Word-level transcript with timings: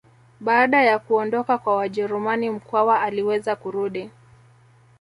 Baada 0.39 0.81
ya 0.83 0.99
kuondoka 0.99 1.57
kwa 1.57 1.75
Wajerumani 1.75 2.49
Mkwawa 2.49 3.01
aliweza 3.01 3.55
kurudi 3.55 4.09